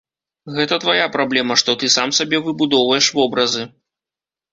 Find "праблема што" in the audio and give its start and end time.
1.15-1.75